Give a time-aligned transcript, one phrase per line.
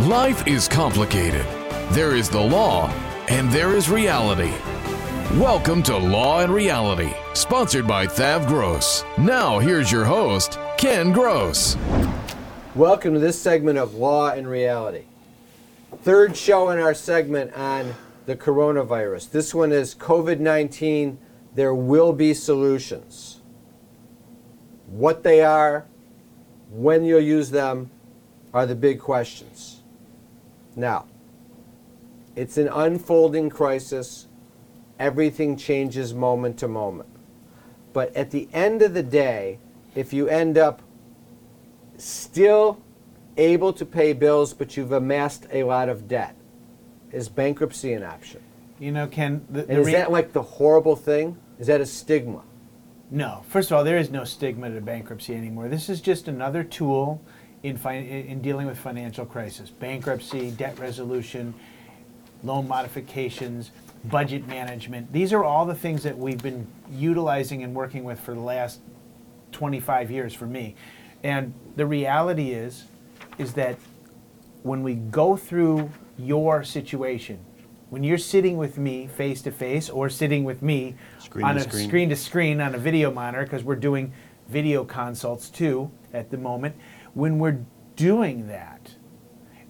[0.00, 1.46] Life is complicated.
[1.92, 2.88] There is the law
[3.28, 4.52] and there is reality.
[5.38, 9.04] Welcome to Law and Reality, sponsored by Thav Gross.
[9.16, 11.76] Now, here's your host, Ken Gross.
[12.74, 15.04] Welcome to this segment of Law and Reality.
[16.02, 17.94] Third show in our segment on
[18.26, 19.30] the coronavirus.
[19.30, 21.18] This one is COVID 19.
[21.54, 23.40] There will be solutions.
[24.88, 25.86] What they are,
[26.68, 27.92] when you'll use them,
[28.52, 29.82] are the big questions.
[30.76, 31.06] Now,
[32.36, 34.26] it's an unfolding crisis.
[34.98, 37.08] Everything changes moment to moment.
[37.92, 39.58] But at the end of the day,
[39.94, 40.82] if you end up
[41.96, 42.80] still
[43.36, 46.34] able to pay bills, but you've amassed a lot of debt,
[47.12, 48.42] is bankruptcy an option?
[48.80, 51.36] You know, Ken, the, the is re- that like the horrible thing?
[51.58, 52.42] Is that a stigma?
[53.10, 53.44] no.
[53.46, 55.68] First of all, there is no stigma to bankruptcy anymore.
[55.68, 57.22] This is just another tool
[57.64, 61.54] in fi- in dealing with financial crisis, bankruptcy, debt resolution,
[62.44, 63.70] loan modifications,
[64.04, 65.10] budget management.
[65.12, 68.80] These are all the things that we've been utilizing and working with for the last
[69.52, 70.76] 25 years for me.
[71.22, 72.84] And the reality is
[73.38, 73.78] is that
[74.62, 77.38] when we go through your situation,
[77.88, 81.60] when you're sitting with me face to face or sitting with me Screen on to
[81.62, 81.88] a screen.
[81.88, 84.12] screen to screen on a video monitor because we're doing
[84.48, 86.76] video consults too at the moment,
[87.14, 87.64] when we're
[87.96, 88.94] doing that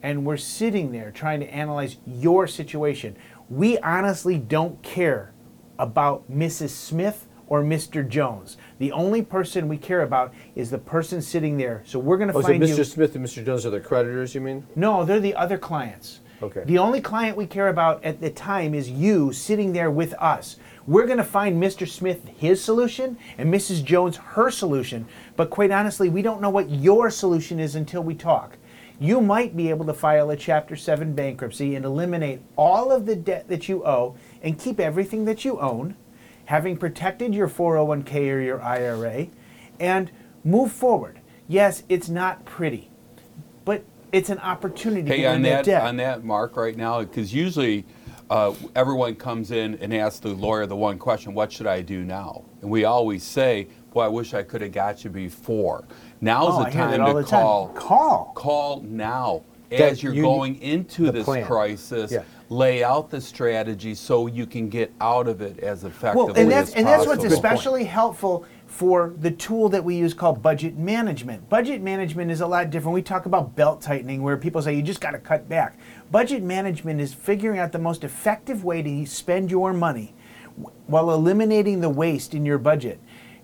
[0.02, 3.16] and we're sitting there trying to analyze your situation,
[3.48, 5.32] we honestly don't care
[5.78, 6.70] about Mrs.
[6.70, 8.06] Smith or Mr.
[8.06, 8.56] Jones.
[8.78, 11.82] The only person we care about is the person sitting there.
[11.84, 12.78] So we're going to Oh, so Mr.
[12.78, 12.84] you.
[12.84, 13.44] Smith and Mr.
[13.44, 14.66] Jones are the creditors, you mean?
[14.76, 16.20] No, they're the other clients.
[16.42, 16.62] Okay.
[16.64, 20.56] The only client we care about at the time is you sitting there with us.
[20.86, 21.88] We're going to find Mr.
[21.88, 23.82] Smith his solution and Mrs.
[23.82, 28.14] Jones her solution, but quite honestly, we don't know what your solution is until we
[28.14, 28.58] talk.
[29.00, 33.16] You might be able to file a Chapter 7 bankruptcy and eliminate all of the
[33.16, 35.96] debt that you owe and keep everything that you own,
[36.44, 39.28] having protected your 401k or your IRA,
[39.80, 40.10] and
[40.44, 41.18] move forward.
[41.48, 42.90] Yes, it's not pretty,
[43.64, 45.82] but it's an opportunity Hey, to on that debt.
[45.82, 47.84] on that mark right now, because usually
[48.34, 52.02] uh, everyone comes in and asks the lawyer the one question, what should I do
[52.02, 52.42] now?
[52.62, 55.84] And we always say, boy, I wish I could have got you before.
[56.20, 57.40] Now's Oh, the I hear that time to the time.
[57.42, 57.68] call.
[57.68, 58.32] Call.
[58.34, 59.42] Call now.
[59.70, 61.44] That As you're you- going into this plan.
[61.46, 62.22] crisis, Yeah.
[62.48, 66.50] lay out the strategy so you can get out of it as effectively Well, and
[66.50, 70.76] that's as and that's what's especially helpful for the tool that we use called budget
[70.76, 71.48] management.
[71.48, 72.92] Budget management is a lot different.
[72.92, 75.78] We talk about belt tightening where people say you just got to cut back.
[76.10, 80.12] Budget management is figuring out the most effective way to spend your money
[80.88, 82.98] while eliminating the waste in your budget.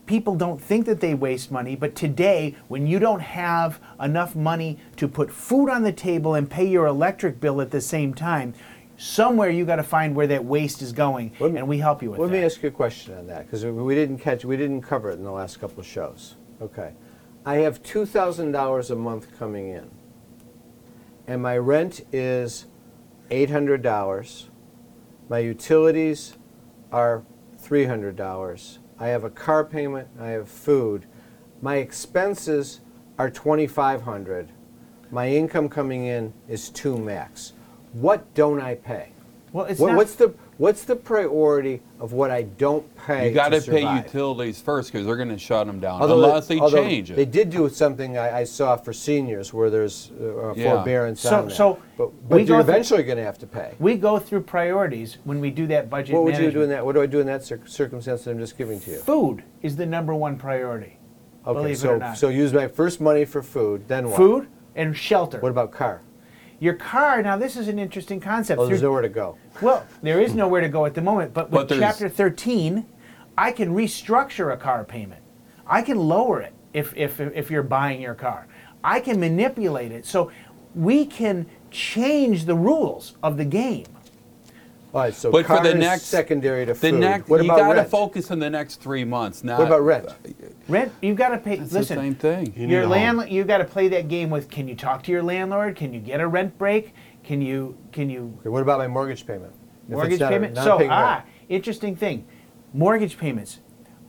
[0.04, 4.78] People don't think that they waste money, but today, when you don't have enough money
[4.96, 8.52] to put food on the table and pay your electric bill at the same time,
[9.00, 12.11] somewhere you got to find where that waste is going, me- and we help you
[12.11, 12.33] with Let that.
[12.33, 15.11] Let me ask you a question on that because we didn't catch, we didn't cover
[15.11, 16.37] it in the last couple of shows.
[16.61, 16.93] Okay,
[17.47, 19.91] I have two thousand dollars a month coming in,
[21.27, 22.66] and my rent is
[23.31, 24.50] eight hundred dollars.
[25.31, 26.37] My utilities
[26.93, 27.25] are
[27.56, 28.78] three hundred dollars.
[28.99, 30.09] I have a car payment.
[30.21, 31.06] I have food.
[31.62, 32.81] My expenses
[33.19, 34.53] are twenty five hundred.
[35.11, 37.55] My income coming in is two max.
[37.92, 39.08] What don't I pay?
[39.52, 43.28] Well, it's What, not, what's the what's the priority of what I don't pay?
[43.28, 44.04] You got to to pay survive?
[44.06, 47.16] utilities first because they're going to shut them down Although unless they although change it.
[47.16, 50.74] They did do something I, I saw for seniors where there's uh, Yeah.
[50.76, 51.54] forbearance So- on that.
[51.54, 53.75] so but, we but go you're through- eventually going to have to pay.
[53.81, 56.86] we go through priorities when we do that budget What would you do in that?
[56.86, 58.98] What do I do in that cir- circumstance that I'm just giving to you?
[58.98, 60.96] Food is the number one priority.
[61.44, 62.16] Okay, believe it so or not.
[62.19, 63.88] so use my first money for food.
[63.88, 64.16] Then what?
[64.16, 64.46] Food
[64.76, 65.40] and shelter.
[65.40, 66.02] What about car?
[66.60, 67.22] Your car.
[67.22, 68.60] Now, this is an interesting concept.
[68.60, 69.36] Oh, there's Through- nowhere to go.
[69.62, 72.86] well, there is nowhere to go at the moment, but with But Chapter 13,
[73.36, 75.22] I can restructure a car payment.
[75.66, 78.46] I can lower it if, if, if you're buying your car.
[78.84, 80.04] I can manipulate it.
[80.04, 80.30] So
[80.74, 83.86] we can change the rules of the game.
[84.92, 86.94] All right, so But car for the is next secondary to the food.
[86.94, 87.90] next, what you about got to rent?
[87.90, 89.44] focus on the next three months.
[89.44, 90.08] Not What about rent?
[90.69, 91.58] Rent, you've got to pay.
[91.58, 92.52] It's listen, the same thing.
[92.56, 94.50] You need your a landlord, you got to play that game with.
[94.50, 95.76] Can you talk to your landlord?
[95.76, 96.92] Can you get a rent break?
[97.22, 99.52] Can you can you Okay, what about my mortgage payment?
[99.52, 100.54] If it's mortgage not a- payment?
[100.54, 101.02] not So paying rent.
[101.04, 102.25] ah, interesting thing,
[102.75, 103.60] mortgage payments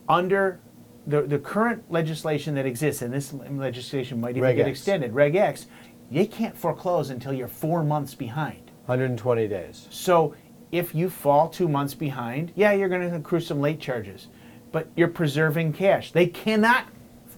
[0.10, 0.60] under
[1.06, 4.80] the the current legislation that exists, and this legislation might even Reg get X.
[4.80, 5.14] extended.
[5.14, 5.68] Reg X,
[6.10, 8.72] you can't foreclose until you're four months behind.
[8.88, 9.88] 120 days.
[9.92, 10.34] So
[10.72, 14.28] if you fall two months behind, yeah, you're going to accrue some late charges,
[14.72, 16.12] but you're preserving cash.
[16.12, 16.86] They cannot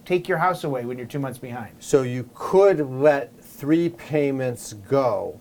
[0.04, 1.74] take your house away when you're two months behind.
[1.80, 5.40] So you could let three payments go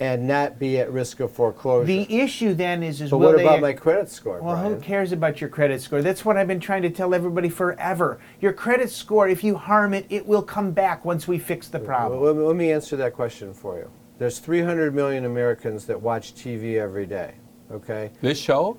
[0.00, 1.86] and not be at risk of foreclosure.
[1.86, 5.40] The issue then is, is but what about my credit score, well, who cares about
[5.40, 6.02] your credit score?
[6.02, 8.20] That's what I've been trying to tell everybody forever.
[8.40, 11.80] Your credit score, if you harm it, it will come back once we fix the
[11.80, 12.20] problem.
[12.20, 13.90] Well, let, me, let me answer that question for you.
[14.18, 17.34] There's 300 million Americans that watch TV every day.
[17.70, 18.10] Okay.
[18.20, 18.78] This show?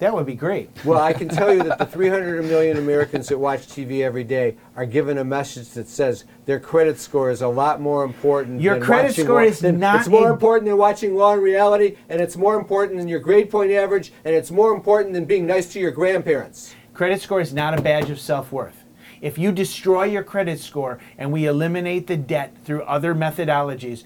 [0.00, 0.70] That would be great.
[0.84, 4.56] Well, I can tell you that the 300 million Americans that watch TV every day
[4.74, 8.60] are given a message that says their credit score is a lot more important.
[8.60, 11.34] Your than credit watching score Law- is than- not It's more important than watching Law
[11.34, 15.14] and Reality, and it's more important than your grade point average, and it's more important
[15.14, 16.74] than being nice to your grandparents.
[16.92, 18.84] Credit score is not a badge of self worth.
[19.20, 24.02] If you destroy your credit score and we eliminate the debt through other methodologies,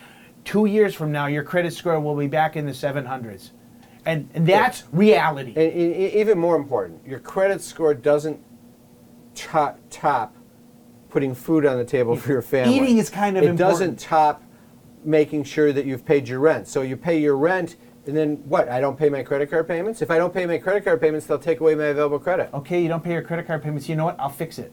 [0.49, 3.51] two years from now, your credit score will be back in the 700s.
[4.07, 5.53] And, and that's reality.
[5.55, 8.41] And e- e- even more important, your credit score doesn't
[9.35, 10.35] top, top
[11.11, 12.77] putting food on the table for your family.
[12.77, 13.61] Eating is kind of important.
[13.61, 13.99] it important.
[13.99, 14.43] doesn't top
[15.05, 16.67] making sure that you've paid your rent.
[16.67, 18.71] So you pay your rent, and then what?
[18.71, 20.01] I don't pay my credit card payments.
[20.01, 22.49] If I don't pay my credit card payments, they'll take away my available credit.
[22.55, 23.87] okay, you don't pay your credit card payments.
[23.87, 24.19] You know what?
[24.19, 24.73] I'll fix it.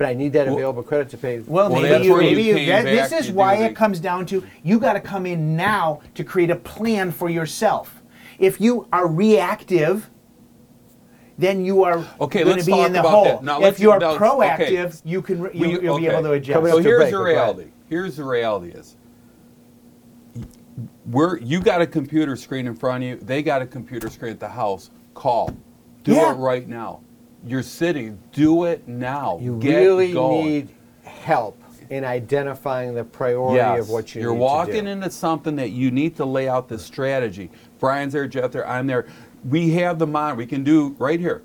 [0.00, 1.40] But I need that available credit to pay.
[1.40, 3.58] Well, Well, maybe that's you, where maybe you, came that, back this is to why
[3.58, 7.12] do it comes down to you got to come in now to create a plan
[7.12, 8.02] for yourself.
[8.38, 10.08] If you are reactive,
[11.36, 13.24] then you are Okay, going let's to be talk in the about hole.
[13.24, 13.44] that.
[13.44, 14.24] Now, if let's- you are now, okay.
[14.24, 16.36] proactive, you can re- We- you, will be able to okay.
[16.38, 16.54] adjust.
[16.56, 17.36] Coming So to here's break, the but go ahead.
[17.36, 17.70] reality.
[17.90, 18.96] Here's the reality is
[21.10, 24.32] we're you got a computer screen in front of you, they got a computer screen
[24.32, 24.90] at the house.
[25.12, 25.50] Call.
[26.04, 26.32] Do Yeah.
[26.32, 27.00] it right now.
[27.46, 29.38] You're sitting, do it now.
[29.40, 30.46] You Get really going.
[30.46, 30.68] need
[31.04, 33.80] help in identifying the priority yes.
[33.80, 34.88] of what you You're need walking to do.
[34.88, 37.50] into something that you need to lay out the strategy.
[37.78, 39.06] Brian's there, Jeff there, I'm there.
[39.48, 40.36] We have the mind.
[40.36, 41.42] We can do right here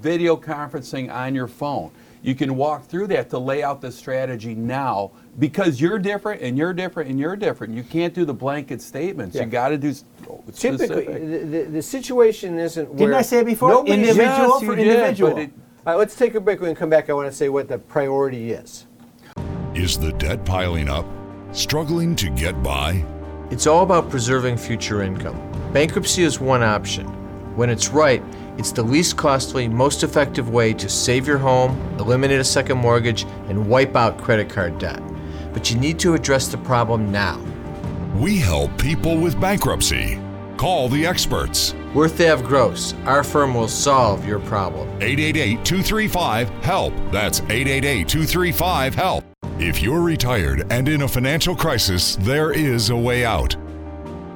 [0.00, 1.90] video conferencing on your phone.
[2.22, 6.56] You can walk through that to lay out the strategy now because you're different and
[6.58, 7.74] you're different and you're different.
[7.74, 9.34] You can't do the blanket statements.
[9.36, 9.44] Yeah.
[9.44, 10.04] You got to do s-
[10.54, 12.98] Typically, the, the, the situation isn't where.
[12.98, 13.86] Didn't I say it before?
[13.86, 15.32] Individual Yes, for you did, individual.
[15.32, 15.50] but it-
[15.86, 16.60] All right, let's take a break.
[16.60, 18.86] When we come back, I want to say what the priority is.
[19.74, 21.06] Is the debt piling up?
[21.52, 23.04] Struggling to get by?
[23.50, 25.36] It's all about preserving future income.
[25.72, 27.06] Bankruptcy is one option.
[27.56, 28.22] When it's right,
[28.58, 33.24] it's the least costly, most effective way to save your home, eliminate a second mortgage,
[33.48, 35.02] and wipe out credit card debt.
[35.52, 37.40] But you need to address the problem now.
[38.16, 40.18] We help people with bankruptcy.
[40.56, 41.74] Call the experts.
[41.94, 44.88] We're Thav Gross, our firm will solve your problem.
[45.02, 46.92] 888 235 HELP.
[47.10, 49.24] That's 888 235 HELP.
[49.58, 53.56] If you're retired and in a financial crisis, there is a way out.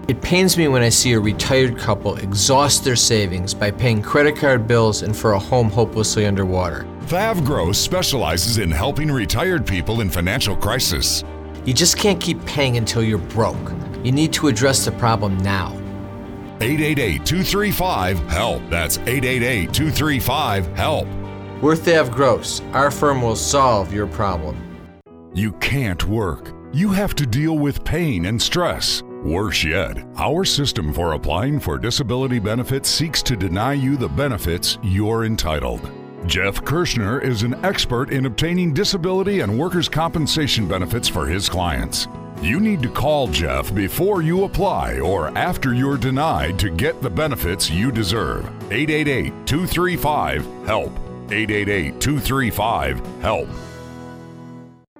[0.08, 4.36] It pains me when I see a retired couple exhaust their savings by paying credit
[4.36, 6.86] card bills and for a home hopelessly underwater.
[7.06, 11.22] Thav Gross specializes in helping retired people in financial crisis.
[11.64, 13.72] You just can't keep paying until you're broke.
[14.02, 15.68] You need to address the problem now.
[16.60, 18.62] 888 235 HELP.
[18.68, 21.06] That's 888 235 HELP.
[21.62, 24.56] We're Thav Gross, our firm will solve your problem.
[25.32, 26.52] You can't work.
[26.72, 29.04] You have to deal with pain and stress.
[29.22, 34.78] Worse yet, our system for applying for disability benefits seeks to deny you the benefits
[34.82, 35.88] you're entitled.
[36.24, 42.08] Jeff Kirschner is an expert in obtaining disability and workers' compensation benefits for his clients.
[42.40, 47.10] You need to call Jeff before you apply or after you're denied to get the
[47.10, 48.44] benefits you deserve.
[48.72, 50.92] 888 235 HELP.
[51.30, 53.48] 888 235 HELP.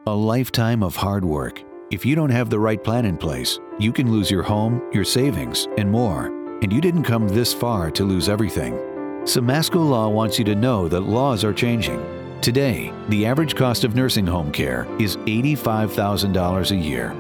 [0.07, 1.63] A lifetime of hard work.
[1.91, 5.05] If you don't have the right plan in place, you can lose your home, your
[5.05, 6.27] savings, and more.
[6.63, 8.96] And you didn't come this far to lose everything.
[9.27, 12.01] Simasko Law wants you to know that laws are changing.
[12.41, 17.13] Today, the average cost of nursing home care is $85,000 a year.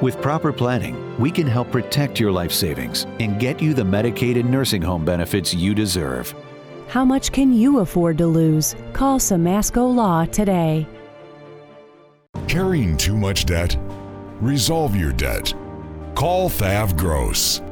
[0.00, 4.38] With proper planning, we can help protect your life savings and get you the Medicaid
[4.38, 6.32] and nursing home benefits you deserve.
[6.86, 8.76] How much can you afford to lose?
[8.92, 10.86] Call Simasko Law today.
[12.46, 13.76] Carrying too much debt?
[14.40, 15.52] Resolve your debt.
[16.14, 17.62] Call Thav Gross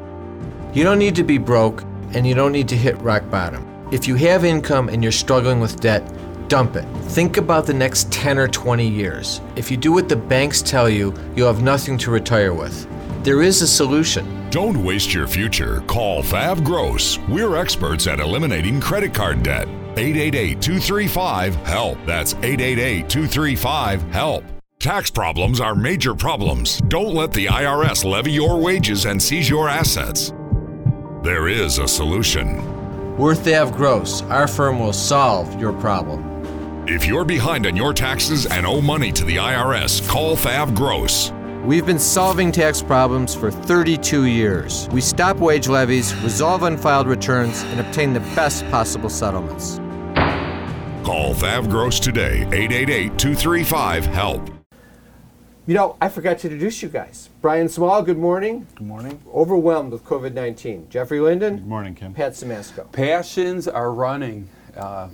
[0.74, 3.75] You don't need to be broke, and you don't need to hit rock bottom.
[3.92, 6.02] If you have income and you're struggling with debt,
[6.48, 6.84] dump it.
[7.04, 9.40] Think about the next 10 or 20 years.
[9.54, 12.88] If you do what the banks tell you, you'll have nothing to retire with.
[13.22, 14.50] There is a solution.
[14.50, 15.82] Don't waste your future.
[15.82, 17.18] Call Thav Gross.
[17.28, 19.68] We're experts at eliminating credit card debt.
[19.96, 21.98] 888 235 HELP.
[22.06, 24.44] That's 888 235 HELP.
[24.80, 26.78] Tax problems are major problems.
[26.88, 30.32] Don't let the IRS levy your wages and seize your assets.
[31.22, 32.75] There is a solution.
[33.18, 36.86] We're Thav Gross, our firm will solve your problem.
[36.86, 41.32] If you're behind on your taxes and owe money to the IRS, call Thav Gross.
[41.64, 44.86] We've been solving tax problems for 32 years.
[44.92, 49.76] We stop wage levies, resolve unfiled returns, and obtain the best possible settlements.
[51.02, 54.55] Call Thav Gross today, 888 235 HELP.
[55.66, 57.28] You know, I forgot to introduce you guys.
[57.42, 58.66] Brian Small, good morning.
[58.76, 59.20] Good morning.
[59.34, 60.86] Overwhelmed with COVID 19.
[60.90, 61.56] Jeffrey Linden.
[61.56, 62.14] Good morning, Kim.
[62.14, 62.90] Pat Simasko.
[62.92, 65.08] Passions are running uh,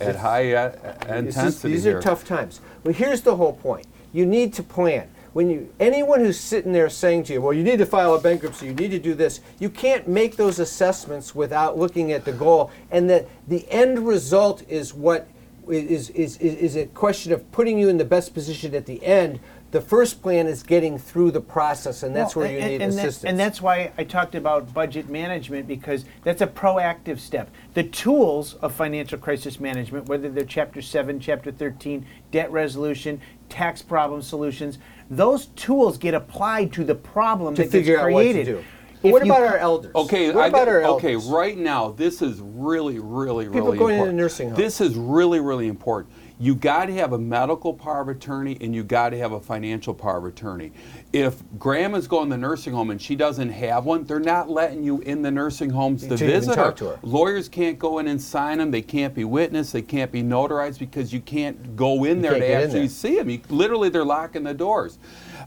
[0.00, 0.78] at high uh, This
[1.10, 1.98] is- intensity these here.
[1.98, 2.60] are tough times.
[2.84, 3.86] Well, here's the whole point.
[4.12, 5.08] You need to plan.
[5.32, 8.20] When you anyone who's sitting there saying to you, "Well, you need to file a
[8.20, 12.32] bankruptcy, you need to do this," you can't make those assessments without looking at the
[12.32, 15.26] goal, and that the end result is what
[15.68, 19.04] is is is, is a question of putting you in the best position at the
[19.04, 19.40] end.
[19.72, 22.82] The first plan is getting through the process, and that's Well, where you and- need
[22.82, 23.28] and that- assistance.
[23.30, 27.50] and that's why I talked about budget management because that's a proactive step.
[27.74, 33.82] The tools of financial crisis management, whether they're Chapter 7, Chapter 13, debt resolution, tax
[33.82, 34.78] problem solutions,
[35.10, 38.46] those tools get applied to the problem to that figure gets out what to created.
[38.46, 38.64] do.
[39.02, 39.92] If what about c- our elders?
[39.94, 41.12] Okay, what I about our okay.
[41.14, 41.26] elders?
[41.26, 44.16] Right now, this is really, really, People really going into important.
[44.18, 44.58] nursing homes.
[44.58, 46.14] This is really, really important.
[46.38, 49.40] You got to have a medical power of attorney, and you got to have a
[49.40, 50.72] financial power of attorney.
[51.12, 54.84] If grandma's going to the nursing home and she doesn't have one, they're not letting
[54.84, 56.72] you in the nursing homes to Until visit her.
[56.72, 56.98] to her.
[57.02, 58.70] Lawyers can't go in and sign them.
[58.70, 59.72] They can't be witnessed.
[59.72, 62.88] They can't be notarized because you can't go in there can't to actually there.
[62.88, 63.30] see them.
[63.30, 64.98] You, literally, they're locking the doors.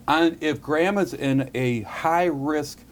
[0.07, 2.83] And if grandma's in a high risk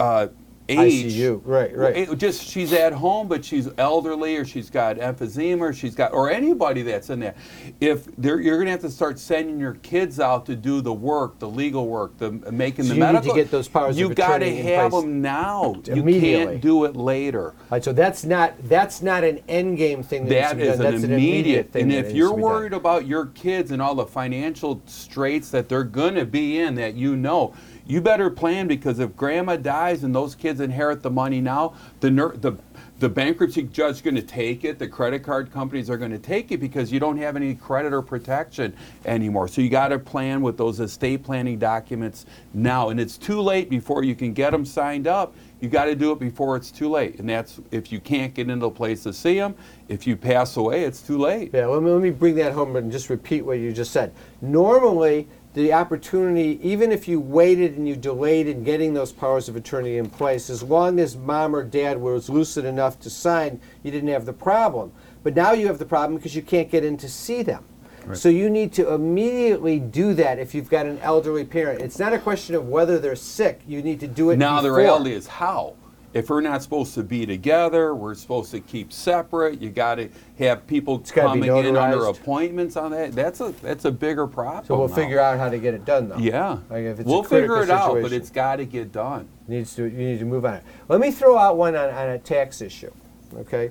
[0.00, 0.28] uh,
[0.68, 1.96] age, ICU, right, right.
[1.96, 6.12] it- just she's at home, but she's elderly, or she's got emphysema, or she's got,
[6.12, 7.34] or anybody that's in there.
[7.80, 11.38] If you're going to have to start sending your kids out to do the work,
[11.38, 14.12] the legal work, the uh, making So the you need to get those powers You
[14.14, 15.74] got to have them now.
[15.84, 17.48] You can't do it later.
[17.50, 20.26] All right, so that's not that's not an end game thing.
[20.26, 20.94] That, That is to be done.
[20.94, 21.72] an that's immediate.
[21.72, 21.82] thing.
[21.82, 22.50] and if you're to be done.
[22.50, 26.74] worried about your kids and all the financial straits that they're going to be in,
[26.76, 27.54] that you know,
[27.86, 32.10] you better plan because if grandma dies and those kids inherit the money now, the
[32.10, 32.56] ner- the
[32.98, 34.78] the bankruptcy judge is going to take it.
[34.78, 38.00] The credit card companies are going to take it because you don't have any creditor
[38.00, 38.74] protection
[39.04, 39.48] anymore.
[39.48, 42.24] So you got to plan with those estate planning documents
[42.54, 45.34] now, and it's too late before you can get them signed up.
[45.60, 48.48] You got to do it before it's too late, and that's if you can't get
[48.48, 49.54] into a place to see them.
[49.88, 51.50] If you pass away, it's too late.
[51.52, 54.12] Yeah, let me, let me bring that home and just repeat what you just said.
[54.40, 59.56] Normally, the opportunity, even if you waited and you delayed in getting those powers of
[59.56, 63.90] attorney in place, as long as mom or dad was lucid enough to sign, you
[63.90, 64.92] didn't have the problem.
[65.22, 67.64] But now you have the problem because you can't get in to see them.
[68.12, 71.80] So you need to immediately do that if you've got an elderly parent.
[71.80, 73.62] It's not a question of whether they're sick.
[73.66, 74.78] You need to do it Now the before.
[74.78, 75.74] reality is how.
[76.16, 79.60] If we're not supposed to be together, we're supposed to keep separate.
[79.60, 80.08] You got to
[80.38, 83.12] have people coming in under appointments on that.
[83.12, 84.64] That's a that's a bigger problem.
[84.64, 84.94] So we'll now.
[84.94, 86.16] figure out how to get it done, though.
[86.16, 89.28] Yeah, Like if it's a we'll figure it out, but it's got to get done.
[89.46, 90.64] needs to you need to move on it.
[90.88, 92.92] Let me throw out one on, on a tax issue.
[93.34, 93.70] Okay.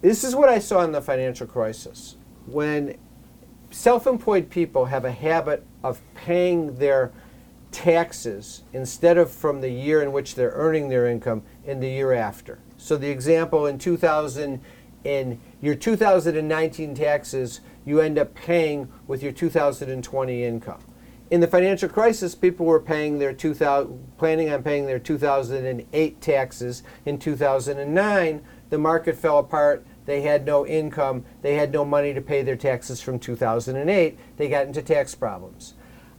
[0.00, 2.16] This is what I saw in the financial crisis.
[2.46, 2.96] When
[3.70, 7.12] self-employed people have a habit of paying their
[7.74, 12.12] taxes instead of from the year in which they're earning their income in the year
[12.12, 12.60] after.
[12.78, 14.60] So the example in 2000
[15.02, 20.80] in your 2019 taxes you end up paying with your 2020 income.
[21.30, 26.82] In the financial crisis, people were paying their 2000, planning on paying their 2008 taxes
[27.04, 28.42] in 2009.
[28.70, 29.84] The market fell apart.
[30.06, 31.24] They had no income.
[31.42, 34.18] They had no money to pay their taxes from 2008.
[34.36, 35.74] They got into tax problems.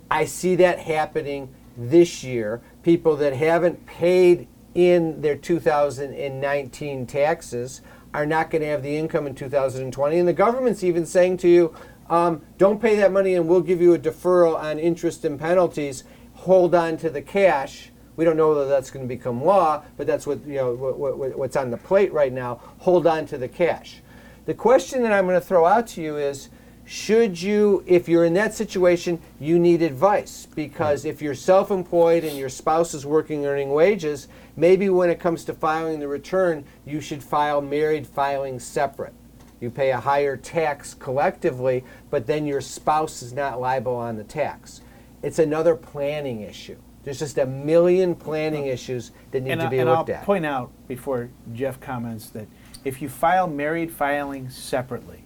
[0.10, 2.62] I see that happening this year.
[2.84, 7.82] People that haven't paid in their 2019 taxes
[8.14, 10.18] are not going to have the income in 2020.
[10.18, 11.76] And the government's even saying to you,
[12.10, 16.04] um, don't pay that money and we'll give you a deferral on interest and penalties.
[16.34, 17.92] Hold on to the cash.
[18.16, 21.18] We don't know whether that's going to become law, but that's what you know what,
[21.18, 22.62] what, what's on the plate right now.
[22.80, 24.02] Hold on to the cash.
[24.46, 26.50] The question that I'm going to throw out to you is,
[26.86, 32.24] should you, if you're in that situation, you need advice because if you're self employed
[32.24, 36.64] and your spouse is working earning wages, maybe when it comes to filing the return,
[36.86, 39.14] you should file married filing separate.
[39.60, 44.24] You pay a higher tax collectively, but then your spouse is not liable on the
[44.24, 44.82] tax.
[45.24, 46.78] It's another planning issue.
[47.04, 50.18] There's just a million planning issues that need and, to I- be and looked I'll
[50.18, 50.24] at.
[50.24, 52.48] point out before Jeff comments that
[52.84, 55.25] if you file married filing separately,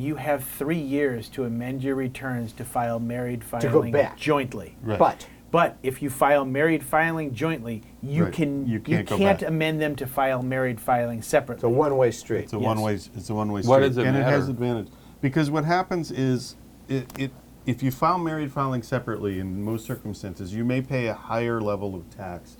[0.00, 4.16] you have three years to amend your returns to file married go filing back.
[4.16, 4.76] jointly.
[4.82, 4.98] Right.
[4.98, 8.32] But But if you file married filing jointly, you Right.
[8.32, 9.48] can You can't go can't back.
[9.48, 11.56] amend them to file married filing separately.
[11.68, 12.44] it's a one way street.
[12.44, 12.64] It's a Yes.
[12.64, 12.94] one way.
[12.94, 13.70] It's a one way street.
[13.70, 14.50] What does it and it has matter?
[14.52, 14.88] advantage
[15.20, 16.56] because what happens is
[16.88, 17.30] it, it
[17.66, 21.94] if you file married filing separately in most circumstances, you may pay a higher level
[21.94, 22.56] of tax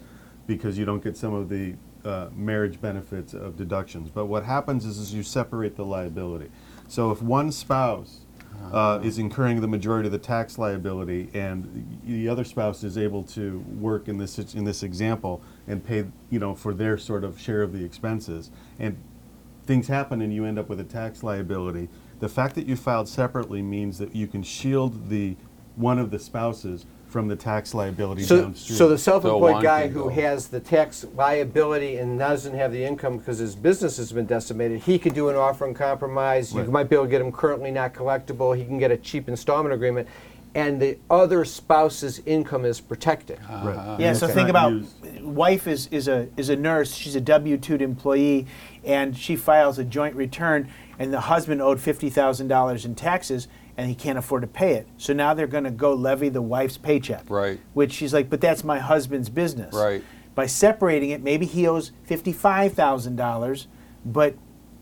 [0.47, 4.11] because you don't get some of the uh, marriage benefits of deductions.
[4.11, 6.50] But what happens is, is you separate the liability.
[6.90, 8.23] So if one spouse
[8.73, 13.23] uh, is incurring the majority of the tax liability, and the other spouse is able
[13.25, 17.40] to work in this in this example and pay, you know, for their sort of
[17.40, 19.00] share of the expenses, and
[19.66, 21.88] things happen and you end up with a tax liability.
[22.18, 25.37] The fact that you filed separately means that you can shield the
[25.76, 28.76] one of the spouses from the tax liability So, downstream.
[28.79, 30.09] so the self-employed one guy can who go.
[30.11, 34.81] has the tax liability and doesn't have the income because his business has been decimated,
[34.83, 36.52] he could do an offer and compromise.
[36.55, 36.69] You Right.
[36.71, 38.57] might be able to get him currently not collectible.
[38.57, 40.07] He can get a cheap installment agreement,
[40.55, 43.38] and the other spouse's income is protected.
[43.50, 43.75] right.
[43.76, 43.97] Uh-huh.
[43.99, 46.95] Yeah, And so think not about used- wife is, is a is a nurse.
[46.95, 48.47] She's a W two employee,
[48.85, 53.49] and she files a joint return, and the husband owed fifty thousand dollars in taxes,
[53.80, 54.87] and he can't afford to pay it.
[54.99, 57.25] So now they're going to go levy the wife's paycheck.
[57.30, 57.58] Right.
[57.72, 59.75] Which she's like, but that's my husband's business.
[59.75, 60.04] Right.
[60.34, 63.68] By separating it, maybe he owes fifty five thousand dollars,
[64.04, 64.34] but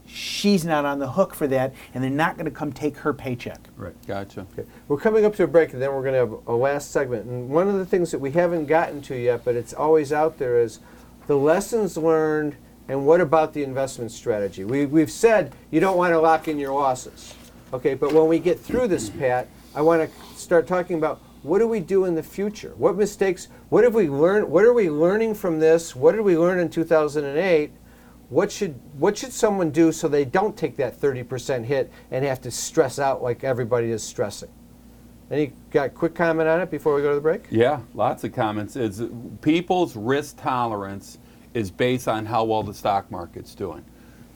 [0.05, 3.15] she's not on the hook for that, and they're not going to come take her
[3.15, 3.61] paycheck.
[3.77, 3.95] Right.
[4.05, 4.47] Gotcha.
[4.53, 4.69] Okay.
[4.89, 7.27] We're coming up to a break, and then we're going to have a last segment.
[7.27, 10.39] And one of the things that we haven't gotten to yet, but it's always out
[10.39, 10.81] there, is
[11.29, 12.57] the lessons learned
[12.89, 14.65] and what about the investment strategy?
[14.65, 17.35] We, we've said you don't want to lock in your losses.
[17.73, 21.59] Okay, but when we get through this, Pat, I want to start talking about what
[21.59, 22.73] do we do in the future?
[22.77, 23.49] What mistakes?
[23.69, 24.49] What have we learned?
[24.49, 25.95] What are we learning from this?
[25.95, 27.71] What did we learn in 2008?
[28.31, 32.41] What should what should someone do so they don't take that 30% hit and have
[32.43, 34.51] to stress out like everybody is stressing?
[35.31, 37.45] Any got quick comment on it before we go to the break?
[37.51, 38.77] Yeah, lots of comments.
[38.77, 39.03] It's
[39.43, 41.19] people's risk tolerance
[41.55, 43.85] is based on how well the stock market's doing.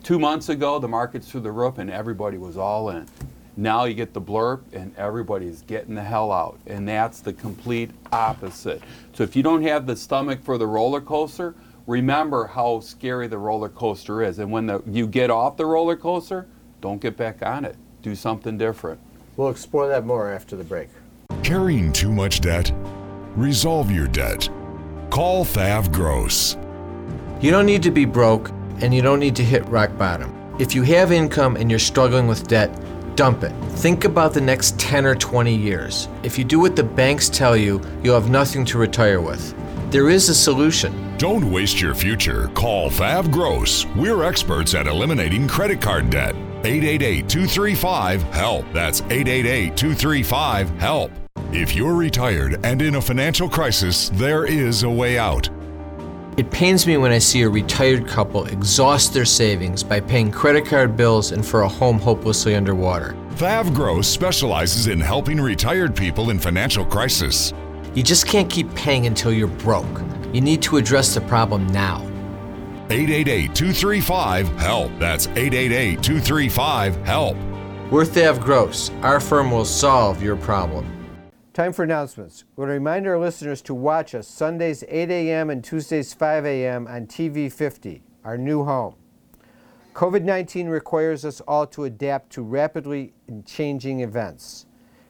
[0.02, 3.06] Two months ago, the market's through the roof and everybody was all in.
[3.56, 7.90] Now you get the blurb and everybody's getting the hell out, and that's the complete
[8.10, 8.82] opposite.
[9.12, 11.54] So if you don't have the stomach for the roller coaster,
[11.86, 14.40] remember how scary the roller coaster is.
[14.40, 16.48] And when the, you get off the roller coaster,
[16.80, 17.76] don't get back on it.
[18.00, 18.98] Do something different.
[19.36, 20.88] We'll explore that more after the break.
[21.44, 22.72] Carrying too much debt?
[23.36, 24.48] Resolve your debt.
[25.10, 26.56] Call Thav Gross.
[27.40, 28.50] You don't need to be broke,
[28.82, 30.34] and you don't need to hit rock bottom.
[30.58, 32.70] If you have income and you're struggling with debt,
[33.16, 33.52] dump it.
[33.78, 36.08] Think about the next 10 or 20 years.
[36.22, 39.54] If you do what the banks tell you, you'll have nothing to retire with.
[39.90, 41.16] There is a solution.
[41.18, 42.48] Don't waste your future.
[42.48, 43.86] Call Thav Gross.
[43.96, 46.34] We're experts at eliminating credit card debt.
[46.64, 48.64] 888 235 HELP.
[48.72, 51.10] That's 888 235 HELP.
[51.52, 55.50] If you're retired and in a financial crisis, there is a way out.
[56.38, 60.64] It pains me when I see a retired couple exhaust their savings by paying credit
[60.64, 63.14] card bills and for a home hopelessly underwater.
[63.34, 67.52] Thav Gross specializes in helping retired people in financial crisis.
[67.94, 70.00] You just can't keep paying until you're broke.
[70.32, 72.00] You need to address the problem now.
[72.88, 74.98] 888 235 HELP.
[74.98, 77.36] That's 888 235 HELP.
[77.90, 78.90] We're Thav Gross.
[79.02, 81.01] Our firm will solve your problem.
[81.52, 82.44] Time for announcements.
[82.56, 85.50] We want to remind our listeners to watch us Sundays 8 a.m.
[85.50, 86.86] and Tuesdays 5 a.m.
[86.86, 88.94] on TV 50, our new home.
[89.92, 93.12] COVID 19 requires us all to adapt to rapidly
[93.44, 94.64] changing events.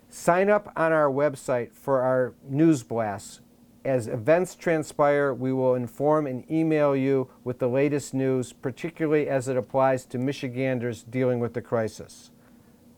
[0.09, 3.41] Sign up on our website for our news blasts.
[3.85, 9.47] As events transpire, we will inform and email you with the latest news, particularly as
[9.47, 12.33] it applies to Michiganders dealing with the crisis.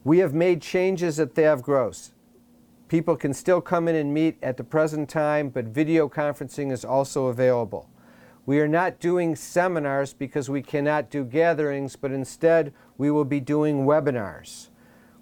[0.03, 2.11] We have made changes at Thav Gross.
[2.87, 6.85] People can still come in and meet at the present time, but video conferencing is
[6.85, 7.89] also available.
[8.45, 13.39] We are not doing seminars because we cannot do gatherings, but instead we will be
[13.39, 14.69] doing webinars.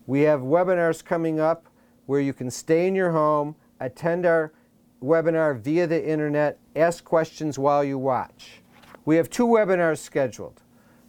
[0.06, 1.69] We have webinars coming up
[2.06, 4.52] where you can stay in your home, attend our
[5.02, 8.62] webinar via the internet, ask questions while you watch.
[9.06, 10.62] We have two webinars scheduled.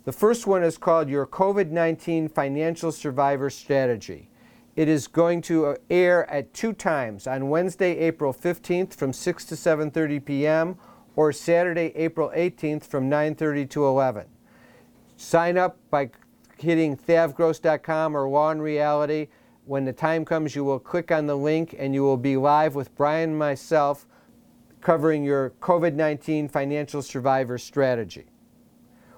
[0.05, 4.29] The first one is called Your COVID 19 Financial Survivor Strategy.
[4.77, 9.45] It is going to uh, air at two times on Wednesday, April 15th from 6
[9.47, 10.77] to 7:30 p.m.
[11.15, 14.27] or Saturday, April 18th from 9:30 to 11.
[15.17, 16.11] Sign up by
[16.59, 19.29] hitting thavgross.com or Law and Reality.
[19.65, 22.75] When the time comes, you will click on the link and you will be live
[22.75, 24.07] with Brian and myself
[24.81, 28.27] covering your COVID 19 financial survivor strategy.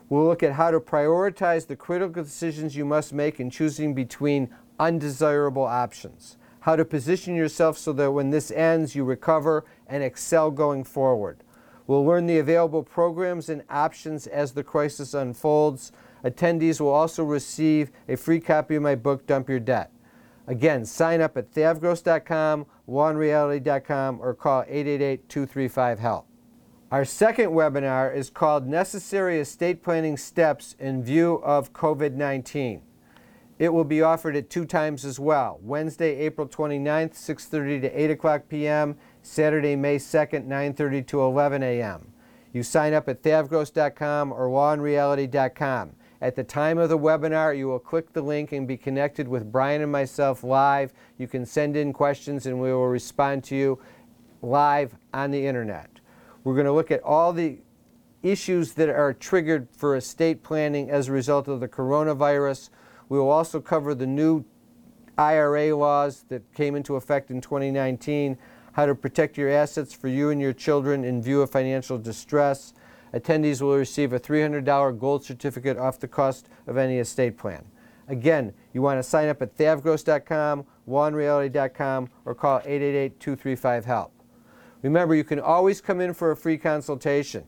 [0.08, 4.50] We'll look at how to prioritize the critical decisions you must make in choosing between
[4.78, 10.50] undesirable options, how to position yourself so that when this ends, you recover and excel
[10.50, 11.42] going forward.
[11.86, 15.92] We'll learn the available programs and options as the crisis unfolds.
[16.24, 19.92] Attendees will also receive a free copy of my book, Dump Your Debt.
[20.48, 26.26] Again, sign up at thavgross.com, lawandreality.com, or call 888-235-HELP.
[26.90, 32.80] Our second webinar is called Necessary Estate Planning Steps in View of COVID-19.
[33.58, 38.10] It will be offered at two times as well, Wednesday, April 29th, 6.30 to 8
[38.10, 42.12] o'clock p.m., Saturday, May 2nd, 9.30 to 11 a.m.
[42.52, 45.92] You sign up at thavgross.com or lawandreality.com.
[46.20, 49.52] At the time of the webinar, you will click the link and be connected with
[49.52, 50.92] Brian and myself live.
[51.18, 53.78] You can send in questions and we will respond to you
[54.42, 55.90] live on the internet.
[56.44, 57.58] We're going to look at all the
[58.22, 62.70] issues that are triggered for estate planning as a result of the coronavirus.
[63.08, 64.44] We will also cover the new
[65.18, 68.36] IRA laws that came into effect in 2019,
[68.72, 72.74] how to protect your assets for you and your children in view of financial distress.
[73.14, 77.64] Attendees will receive a $300 gold certificate off the cost of any estate plan.
[78.08, 84.12] Again, you want to sign up at thavgross.com, lawandreality.com, or call 888-235-HELP.
[84.82, 87.44] Remember, you can always come in for a free consultation.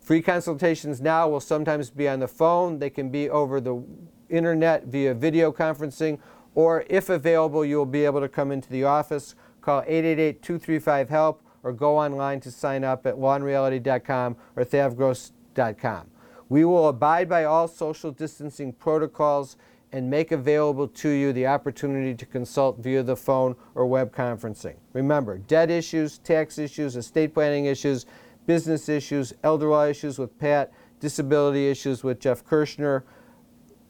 [0.00, 3.84] Free consultations now will sometimes be on the phone, they can be over the
[4.32, 6.18] internet via video conferencing,
[6.54, 9.34] or if available, you'll be able to come into the office.
[9.60, 16.10] Call 888-235-HELP or go online to sign up at lawandreality.com or thavgross.com.
[16.48, 19.56] We will abide by all social distancing protocols
[19.92, 24.76] and make available to you the opportunity to consult via the phone or web conferencing.
[24.94, 28.06] Remember, debt issues, tax issues, estate planning issues,
[28.46, 33.04] business issues, elder law issues with Pat, disability issues with Jeff Kirschner.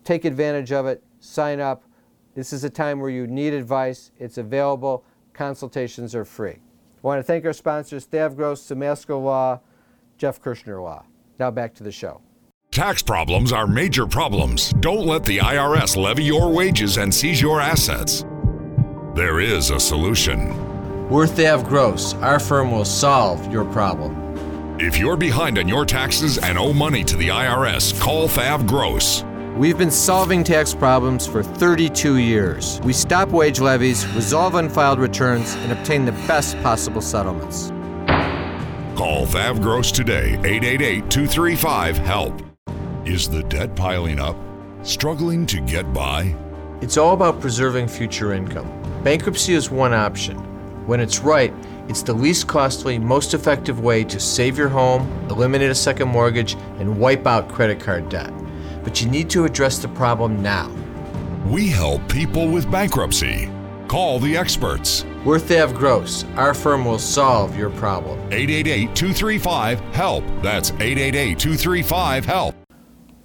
[0.05, 1.85] Take advantage of it, sign up.
[2.35, 4.11] This is a time where you need advice.
[4.19, 5.05] It's available.
[5.33, 6.53] Consultations are free.
[6.55, 9.61] I want to thank our sponsors, Thavgross, Simasko Law,
[10.19, 11.05] Jeff Kirschner Law.
[11.39, 12.21] Now back to the show.
[12.71, 14.71] Tax problems are major problems.
[14.81, 18.25] Don't let the IRS levy your wages and seize your assets.
[19.15, 20.57] There is a solution.
[21.11, 22.15] We're Thav Gross.
[22.15, 24.17] Our firm will solve your problem.
[24.81, 29.23] If you're behind on your taxes and owe money to the IRS, call Thav Gross.
[29.57, 32.81] We've been solving tax problems for 32 years.
[32.85, 37.69] We stop wage levies, resolve unfiled returns, and obtain the best possible settlements.
[38.97, 42.43] Call Thav Gross today, 888 235 HELP.
[43.05, 44.37] Is the debt piling up?
[44.85, 46.35] Struggling to get by?
[46.81, 48.73] It's all about preserving future income.
[49.05, 50.39] Bankruptcy is one option.
[50.87, 51.53] When it's right,
[51.89, 56.55] it's the least costly, most effective way to save your home, eliminate a second mortgage,
[56.79, 58.33] and wipe out credit card debt.
[58.83, 60.71] But you need to address the problem now.
[61.47, 63.51] We help people with bankruptcy.
[63.89, 65.05] Call the experts.
[65.25, 66.25] We're Thav Gross.
[66.37, 68.19] Our firm will solve your problem.
[68.33, 70.25] 888 235 HELP.
[70.43, 72.55] That's 888 235 HELP.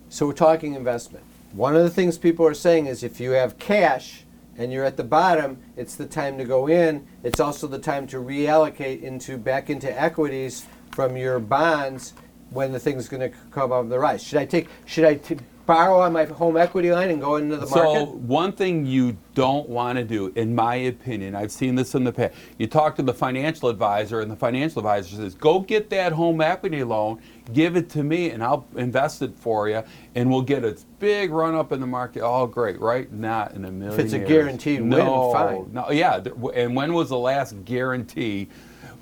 [0.10, 1.26] So we're talking investment.
[1.54, 4.26] One of the things people are saying is if you have cash
[4.58, 7.08] and you're at the bottom, it's the time to go in.
[7.24, 12.14] It's also the time to reallocate into back into equities from your bonds
[12.52, 14.24] when the thing's going to come up the rise.
[14.24, 14.68] Should I take?
[14.86, 17.72] Should I t- borrow on my home equity line and go into the market?
[17.74, 22.06] So one thing you don't want to do, in my opinion, I've seen this in
[22.06, 22.34] the past.
[22.58, 26.42] You talk to the financial advisor, and the financial advisor says, "Go get that home
[26.42, 27.20] equity loan,
[27.54, 29.84] give it to me, and I'll invest it for you,
[30.16, 33.12] and we'll get a big run up in the market." All great, right?
[33.12, 34.00] Not in a million.
[34.00, 34.30] If it's a years.
[34.30, 35.70] guaranteed win, no, fine.
[35.74, 36.22] No, yeah.
[36.56, 38.48] And when was the last guarantee?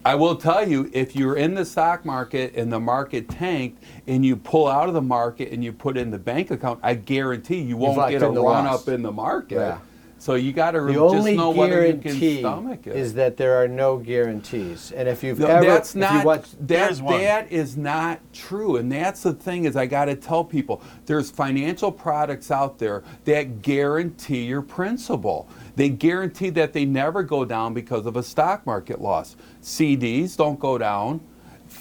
[0.05, 4.23] I will tell you, if you're in the stock market and the market tanked, and
[4.23, 7.59] you pull out of the market and you put in the bank account, I guarantee
[7.59, 8.81] you won't get a run loss.
[8.83, 9.55] up in the market.
[9.55, 9.79] Yeah.
[10.25, 12.95] So you got to the just only know whether you can guarantee stomach it.
[12.95, 14.91] is that there are no guarantees.
[14.91, 18.77] And if you've No, ever, that's if you not watch, that, that is not true.
[18.77, 23.03] And that's the thing is i got to tell people there's financial products out there
[23.25, 25.47] that guarantee your principal.
[25.75, 29.35] They guarantee that they never go down because of a stock market loss.
[29.61, 31.21] Cds don't go down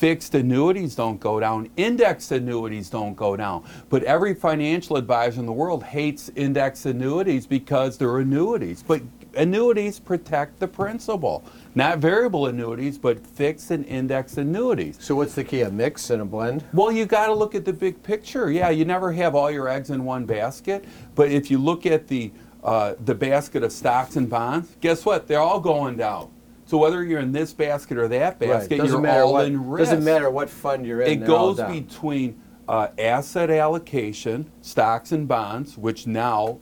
[0.04, 3.64] Fixed annuities don't go down, indexed annuities don't go down.
[3.88, 8.82] But every financial advisor in the world hates indexed annuities because they're annuities.
[8.82, 9.00] But
[9.32, 11.42] annuities protect the principal.
[11.74, 14.98] Not variable annuities, but fixed and indexed annuities.
[15.00, 15.62] So what's the key?
[15.62, 16.64] A mix and a blend?
[16.74, 18.50] Well, you got to look at the big picture.
[18.50, 20.84] Yeah, you never have all your eggs in one basket.
[21.14, 22.30] But if you look at the
[22.62, 25.28] uh, the basket of stocks and bonds, guess what?
[25.28, 26.30] They're all going down.
[26.66, 29.90] So whether you're in this basket or that basket, Doesn't you're all what, in risk.
[29.90, 31.22] Doesn't matter what fund you're in.
[31.22, 36.58] It goes between uh, asset allocation, stocks and bonds, which now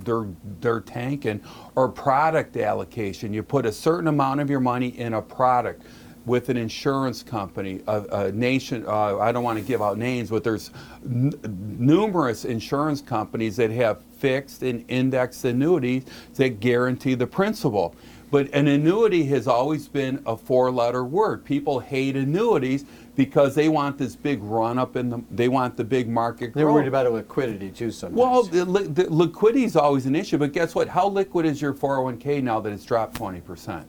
[0.00, 0.26] they're
[0.60, 1.40] they're tanking,
[1.76, 3.32] or product allocation.
[3.32, 5.82] You put a certain amount of your money in a product
[6.26, 8.84] with an insurance company, a, a nation.
[8.86, 10.70] Uh, I don't want to give out names, but there's
[11.04, 11.32] n-
[11.78, 17.94] numerous insurance companies that have fixed and indexed annuities that guarantee the principal.
[18.34, 21.44] But an annuity has always been a four-letter word.
[21.44, 25.22] People hate annuities because they want this big run up in the.
[25.30, 26.74] They want the big market They're growth.
[26.74, 28.18] worried about liquidity too sometimes.
[28.18, 30.88] Well, the, the liquidity is always an issue, but guess what?
[30.88, 33.84] How liquid is your 401k now that it's dropped 20%?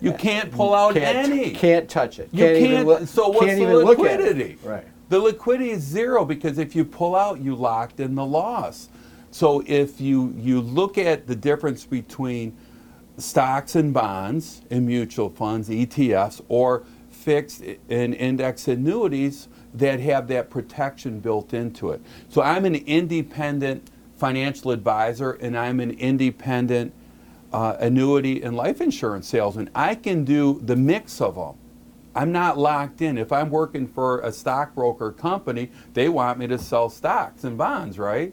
[0.00, 1.52] You can't pull out can't, any.
[1.52, 2.30] Can't touch it.
[2.32, 2.86] You can't, can't.
[2.88, 3.06] look.
[3.06, 4.26] so what's can't the even look at it.
[4.26, 4.58] liquidity?
[4.64, 4.88] Right.
[5.08, 8.88] The liquidity is zero because if you pull out, you locked in the loss.
[9.30, 12.56] So if you you look at the difference between
[13.16, 20.50] stocks and bonds and mutual funds, ETFs, or fixed and index annuities that have that
[20.50, 22.00] protection built into it.
[22.28, 26.92] So I'm an independent financial advisor and I'm an independent
[27.52, 29.70] uh, annuity and life insurance salesman.
[29.74, 31.54] I can do the mix of them.
[32.14, 33.18] I'm not locked in.
[33.18, 37.98] If I'm working for a stockbroker company, they want me to sell stocks and bonds,
[37.98, 38.32] right?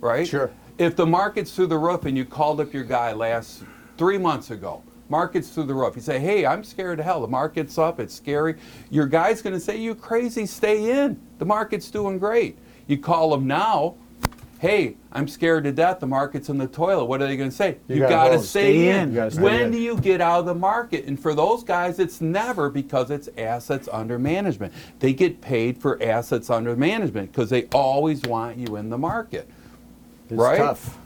[0.00, 0.26] Right?
[0.26, 0.50] Sure.
[0.78, 3.62] If the market's through the roof and you called up your guy last
[3.96, 5.94] three months ago, market's through the roof.
[5.96, 7.20] You say, hey, I'm scared to hell.
[7.20, 8.00] The market's up.
[8.00, 8.56] It's scary.
[8.90, 10.46] Your guy's going to say, you crazy.
[10.46, 11.20] Stay in.
[11.38, 12.58] The market's doing great.
[12.86, 13.94] You call him now.
[14.60, 16.00] Hey, I'm scared to death.
[16.00, 17.04] The market's in the toilet.
[17.04, 17.76] What are they going to say?
[17.86, 19.14] You You, gotta got stay, Stay in.
[19.16, 19.30] in.
[19.30, 19.70] Stay when in.
[19.72, 21.04] do you get out of the market?
[21.04, 24.72] And for those guys, it's never because it's assets under management.
[25.00, 29.50] They get paid for assets under management because they always want you in the market.
[30.30, 30.56] It's right?
[30.56, 30.98] tough.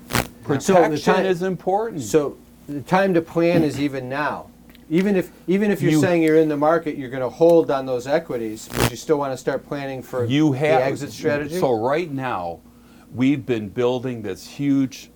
[0.44, 2.02] Protection time- is important.
[2.02, 2.36] So
[2.68, 4.50] the time to plan is even now.
[4.90, 7.70] Even if even if you're You- saying you're in the market, you're going to hold
[7.70, 11.12] on those equities, but you still want to start planning for you have the exit
[11.12, 11.58] strategy.
[11.58, 12.60] So right now,
[13.14, 15.10] we've been building this huge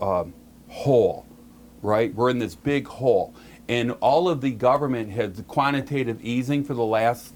[0.00, 0.32] um,
[0.68, 1.26] hole,
[1.82, 2.12] right?
[2.14, 3.34] We're in this big hole,
[3.68, 7.32] and all of the government had quantitative easing for the last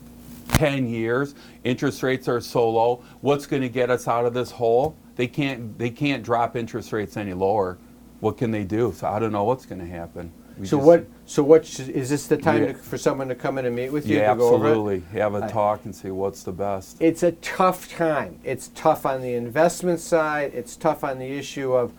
[0.51, 1.37] 10 years.
[1.63, 3.03] Interest rates are so low.
[3.21, 4.97] What's going to get us out of this hole?
[5.15, 5.79] They can't.
[5.79, 7.79] They can't drop interest rates any lower.
[8.21, 8.93] What can they do?
[8.97, 10.33] So I don't know what's going to happen.
[10.59, 11.07] We so just- what?
[11.25, 11.63] So what?
[11.79, 12.73] Is this the time Yeah.
[12.73, 14.71] to, for someone to come in and meet with you Yeah, to go over it?
[14.71, 15.03] absolutely.
[15.21, 16.97] Have a talk and see what's the best.
[17.01, 18.39] It's a tough time.
[18.43, 20.53] It's tough on the investment side.
[20.55, 21.93] It's tough on the issue of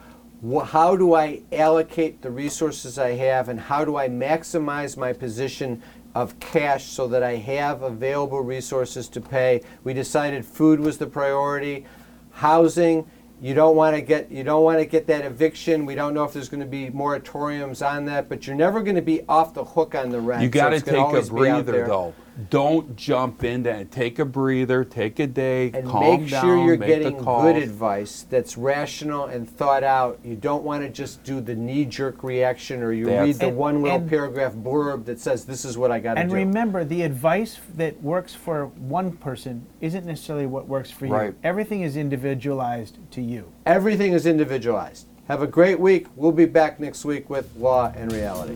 [0.46, 5.14] wh- how do I allocate the resources I have and how do I maximize my
[5.14, 5.82] position
[6.16, 9.62] of cash so that I have available resources to pay.
[9.86, 11.86] We decided food was the priority,
[12.32, 13.06] housing.
[13.42, 15.86] You don't want to get you don't want to get that eviction.
[15.86, 18.98] We don't know if there's going to be moratoriums on that, but you're never going
[18.98, 20.44] to be off the hook on the rent.
[20.44, 22.14] You got to gonna take a always be out breather though.
[22.50, 23.92] Don't jump in it.
[23.92, 24.84] Take a breather.
[24.86, 25.72] Take a day.
[25.74, 26.42] and calm make down.
[26.42, 30.20] sure you're make getting good advice that's rational and thought out.
[30.24, 33.58] You don't want to just do the knee-jerk reaction, or you That's- read the And-
[33.58, 36.22] one little paragraph blurb that says this is what I got to do.
[36.22, 41.14] And remember, the advice that works for one person isn't necessarily what works for you.
[41.14, 41.34] Right.
[41.44, 43.46] Everything is individualized to you.
[43.66, 45.08] Everything is individualized.
[45.28, 46.08] Have a great week.
[46.16, 48.56] We'll be back next week with Law and Reality.